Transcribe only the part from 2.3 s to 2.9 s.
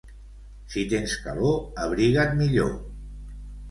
millor.